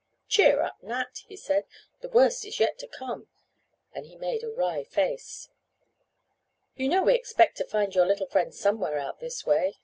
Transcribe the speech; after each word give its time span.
"Cheer 0.27 0.59
up, 0.63 0.81
Nat," 0.81 1.21
he 1.27 1.37
said. 1.37 1.65
"The 1.99 2.09
worst 2.09 2.43
is 2.43 2.59
yet 2.59 2.79
to 2.79 2.87
come," 2.87 3.27
and 3.93 4.07
he 4.07 4.15
made 4.15 4.43
a 4.43 4.49
wry 4.49 4.83
face. 4.83 5.47
"You 6.75 6.89
know 6.89 7.03
we 7.03 7.13
expect 7.13 7.57
to 7.57 7.65
find 7.65 7.93
your 7.93 8.07
little 8.07 8.25
friend 8.25 8.51
somewhere 8.51 8.97
out 8.97 9.19
this 9.19 9.45
way. 9.45 9.75